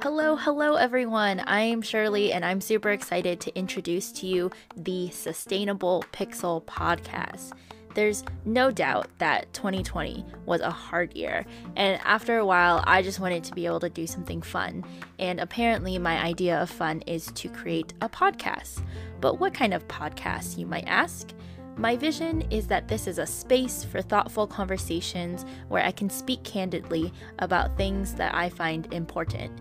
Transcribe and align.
Hello, 0.00 0.36
hello 0.36 0.76
everyone. 0.76 1.40
I 1.40 1.62
am 1.62 1.82
Shirley 1.82 2.32
and 2.32 2.44
I'm 2.44 2.60
super 2.60 2.90
excited 2.90 3.40
to 3.40 3.58
introduce 3.58 4.12
to 4.12 4.28
you 4.28 4.52
the 4.76 5.10
Sustainable 5.10 6.04
Pixel 6.12 6.62
podcast. 6.66 7.50
There's 7.94 8.22
no 8.44 8.70
doubt 8.70 9.08
that 9.18 9.52
2020 9.54 10.24
was 10.46 10.60
a 10.60 10.70
hard 10.70 11.14
year, 11.14 11.44
and 11.74 12.00
after 12.04 12.38
a 12.38 12.46
while, 12.46 12.84
I 12.86 13.02
just 13.02 13.18
wanted 13.18 13.42
to 13.44 13.54
be 13.56 13.66
able 13.66 13.80
to 13.80 13.88
do 13.88 14.06
something 14.06 14.40
fun. 14.40 14.84
And 15.18 15.40
apparently, 15.40 15.98
my 15.98 16.22
idea 16.22 16.62
of 16.62 16.70
fun 16.70 17.02
is 17.08 17.26
to 17.32 17.48
create 17.48 17.92
a 18.00 18.08
podcast. 18.08 18.84
But 19.20 19.40
what 19.40 19.52
kind 19.52 19.74
of 19.74 19.88
podcast, 19.88 20.56
you 20.56 20.66
might 20.66 20.86
ask? 20.86 21.30
My 21.76 21.96
vision 21.96 22.42
is 22.50 22.66
that 22.68 22.86
this 22.86 23.06
is 23.06 23.18
a 23.18 23.26
space 23.26 23.84
for 23.84 24.02
thoughtful 24.02 24.46
conversations 24.46 25.44
where 25.68 25.84
I 25.84 25.90
can 25.90 26.10
speak 26.10 26.44
candidly 26.44 27.12
about 27.38 27.76
things 27.76 28.14
that 28.14 28.34
I 28.34 28.48
find 28.48 28.92
important. 28.92 29.52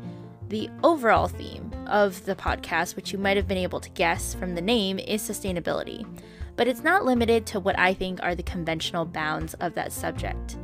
The 0.49 0.69
overall 0.81 1.27
theme 1.27 1.71
of 1.87 2.23
the 2.25 2.35
podcast, 2.35 2.95
which 2.95 3.11
you 3.11 3.17
might 3.17 3.35
have 3.35 3.47
been 3.47 3.57
able 3.57 3.81
to 3.81 3.89
guess 3.89 4.33
from 4.33 4.55
the 4.55 4.61
name, 4.61 4.97
is 4.97 5.21
sustainability. 5.21 6.07
But 6.55 6.67
it's 6.67 6.83
not 6.83 7.05
limited 7.05 7.45
to 7.47 7.59
what 7.59 7.77
I 7.77 7.93
think 7.93 8.23
are 8.23 8.33
the 8.33 8.43
conventional 8.43 9.05
bounds 9.05 9.55
of 9.55 9.73
that 9.75 9.91
subject. 9.91 10.57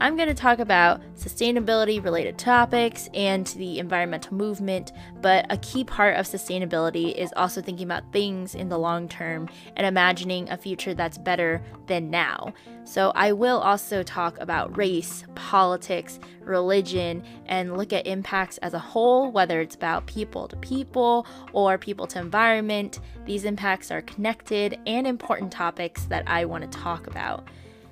I'm 0.00 0.14
going 0.14 0.28
to 0.28 0.34
talk 0.34 0.60
about 0.60 1.00
sustainability 1.16 2.02
related 2.02 2.38
topics 2.38 3.08
and 3.14 3.44
the 3.48 3.80
environmental 3.80 4.32
movement, 4.34 4.92
but 5.20 5.44
a 5.50 5.56
key 5.56 5.82
part 5.82 6.16
of 6.16 6.24
sustainability 6.24 7.12
is 7.16 7.32
also 7.36 7.60
thinking 7.60 7.84
about 7.84 8.12
things 8.12 8.54
in 8.54 8.68
the 8.68 8.78
long 8.78 9.08
term 9.08 9.48
and 9.74 9.84
imagining 9.84 10.48
a 10.50 10.56
future 10.56 10.94
that's 10.94 11.18
better 11.18 11.60
than 11.88 12.10
now. 12.10 12.54
So, 12.84 13.10
I 13.16 13.32
will 13.32 13.58
also 13.58 14.04
talk 14.04 14.38
about 14.38 14.76
race, 14.76 15.24
politics, 15.34 16.20
religion, 16.42 17.24
and 17.46 17.76
look 17.76 17.92
at 17.92 18.06
impacts 18.06 18.58
as 18.58 18.74
a 18.74 18.78
whole, 18.78 19.32
whether 19.32 19.60
it's 19.60 19.74
about 19.74 20.06
people 20.06 20.46
to 20.46 20.56
people 20.58 21.26
or 21.52 21.76
people 21.76 22.06
to 22.06 22.20
environment. 22.20 23.00
These 23.26 23.44
impacts 23.44 23.90
are 23.90 24.02
connected 24.02 24.78
and 24.86 25.08
important 25.08 25.50
topics 25.50 26.04
that 26.04 26.22
I 26.28 26.44
want 26.44 26.70
to 26.70 26.78
talk 26.78 27.08
about. 27.08 27.48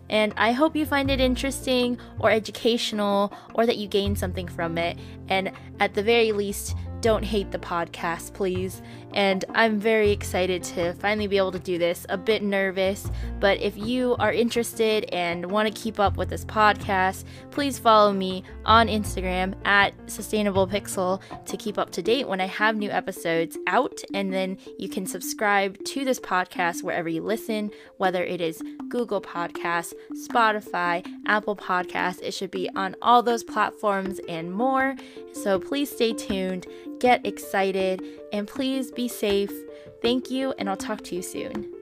And 0.08 0.32
I 0.36 0.52
hope 0.52 0.76
you 0.76 0.86
find 0.86 1.10
it 1.10 1.20
interesting 1.20 1.98
or 2.18 2.30
educational 2.30 3.32
or 3.54 3.66
that 3.66 3.76
you 3.76 3.88
gain 3.88 4.16
something 4.16 4.48
from 4.48 4.78
it. 4.78 4.98
And 5.28 5.52
at 5.80 5.94
the 5.94 6.02
very 6.02 6.32
least, 6.32 6.76
don't 7.06 7.24
hate 7.24 7.52
the 7.52 7.58
podcast, 7.58 8.32
please. 8.32 8.82
And 9.14 9.44
I'm 9.54 9.78
very 9.78 10.10
excited 10.10 10.64
to 10.64 10.92
finally 10.94 11.28
be 11.28 11.36
able 11.36 11.52
to 11.52 11.60
do 11.60 11.78
this. 11.78 12.04
A 12.08 12.18
bit 12.18 12.42
nervous, 12.42 13.08
but 13.38 13.60
if 13.60 13.78
you 13.78 14.16
are 14.18 14.32
interested 14.32 15.04
and 15.12 15.48
want 15.48 15.72
to 15.72 15.80
keep 15.80 16.00
up 16.00 16.16
with 16.16 16.30
this 16.30 16.44
podcast, 16.44 17.22
please 17.52 17.78
follow 17.78 18.12
me 18.12 18.42
on 18.64 18.88
Instagram 18.88 19.54
at 19.64 19.94
Sustainable 20.10 20.66
Pixel 20.66 21.22
to 21.44 21.56
keep 21.56 21.78
up 21.78 21.90
to 21.90 22.02
date 22.02 22.26
when 22.26 22.40
I 22.40 22.46
have 22.46 22.76
new 22.76 22.90
episodes 22.90 23.56
out. 23.68 24.00
And 24.12 24.32
then 24.32 24.58
you 24.76 24.88
can 24.88 25.06
subscribe 25.06 25.78
to 25.84 26.04
this 26.04 26.18
podcast 26.18 26.82
wherever 26.82 27.08
you 27.08 27.22
listen, 27.22 27.70
whether 27.98 28.24
it 28.24 28.40
is 28.40 28.60
Google 28.88 29.22
Podcasts, 29.22 29.94
Spotify, 30.28 31.06
Apple 31.26 31.54
Podcasts. 31.54 32.20
It 32.20 32.34
should 32.34 32.50
be 32.50 32.68
on 32.74 32.96
all 33.00 33.22
those 33.22 33.44
platforms 33.44 34.18
and 34.28 34.52
more. 34.52 34.96
So 35.32 35.60
please 35.60 35.88
stay 35.90 36.12
tuned, 36.12 36.66
get 36.98 37.24
excited, 37.26 38.02
and 38.32 38.46
please 38.46 38.90
be 38.90 39.08
safe. 39.08 39.52
Thank 40.02 40.30
you, 40.30 40.52
and 40.58 40.68
I'll 40.68 40.76
talk 40.76 41.02
to 41.04 41.16
you 41.16 41.22
soon. 41.22 41.75